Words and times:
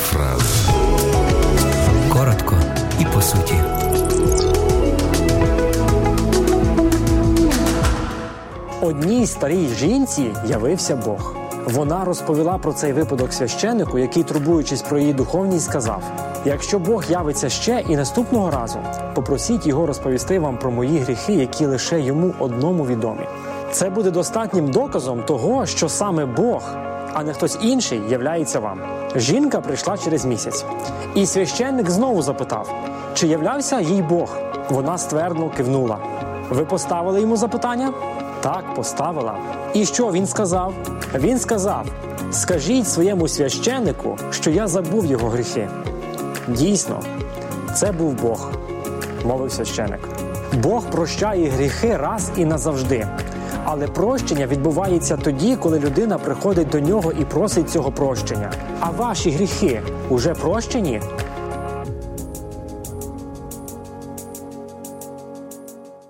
фраза. 0.00 0.72
Коротко 2.12 2.56
і 3.00 3.04
по 3.14 3.22
суті. 3.22 3.54
Одній 8.82 9.26
старій 9.26 9.68
жінці 9.68 10.30
явився 10.46 10.96
Бог. 10.96 11.34
Вона 11.66 12.04
розповіла 12.04 12.58
про 12.58 12.72
цей 12.72 12.92
випадок 12.92 13.32
священнику, 13.32 13.98
який, 13.98 14.22
турбуючись 14.22 14.82
про 14.82 14.98
її 14.98 15.12
духовність, 15.12 15.64
сказав: 15.64 16.02
якщо 16.44 16.78
Бог 16.78 17.04
явиться 17.08 17.48
ще 17.48 17.84
і 17.88 17.96
наступного 17.96 18.50
разу, 18.50 18.78
попросіть 19.14 19.66
його 19.66 19.86
розповісти 19.86 20.38
вам 20.38 20.58
про 20.58 20.70
мої 20.70 20.98
гріхи, 20.98 21.32
які 21.32 21.66
лише 21.66 22.00
йому 22.00 22.34
одному 22.38 22.86
відомі. 22.86 23.26
Це 23.72 23.90
буде 23.90 24.10
достатнім 24.10 24.70
доказом 24.70 25.22
того, 25.22 25.66
що 25.66 25.88
саме 25.88 26.26
Бог, 26.26 26.62
а 27.14 27.22
не 27.22 27.32
хтось 27.32 27.58
інший, 27.62 28.02
являється 28.08 28.60
вам. 28.60 28.80
Жінка 29.16 29.60
прийшла 29.60 29.98
через 29.98 30.24
місяць, 30.24 30.64
і 31.14 31.26
священник 31.26 31.90
знову 31.90 32.22
запитав, 32.22 32.74
чи 33.14 33.26
являвся 33.26 33.80
їй 33.80 34.02
Бог. 34.02 34.36
Вона 34.70 34.98
ствердно 34.98 35.50
кивнула. 35.56 35.98
Ви 36.50 36.64
поставили 36.64 37.20
йому 37.20 37.36
запитання? 37.36 37.92
Так, 38.40 38.74
поставила. 38.74 39.34
І 39.74 39.84
що 39.84 40.12
він 40.12 40.26
сказав? 40.26 40.74
Він 41.14 41.38
сказав: 41.38 41.86
Скажіть 42.30 42.88
своєму 42.88 43.28
священику, 43.28 44.18
що 44.30 44.50
я 44.50 44.66
забув 44.66 45.06
його 45.06 45.28
гріхи. 45.28 45.68
Дійсно, 46.48 47.00
це 47.74 47.92
був 47.92 48.12
Бог, 48.12 48.50
мовив 49.24 49.52
священик. 49.52 50.00
Бог 50.52 50.84
прощає 50.90 51.50
гріхи 51.50 51.96
раз 51.96 52.30
і 52.36 52.44
назавжди. 52.44 53.08
Але 53.64 53.86
прощення 53.86 54.46
відбувається 54.46 55.16
тоді, 55.16 55.56
коли 55.56 55.78
людина 55.80 56.18
приходить 56.18 56.68
до 56.68 56.80
нього 56.80 57.12
і 57.20 57.24
просить 57.24 57.70
цього 57.70 57.92
прощення. 57.92 58.52
А 58.80 58.90
ваші 58.90 59.30
гріхи 59.30 59.82
уже 60.08 60.34
прощені? 60.34 61.00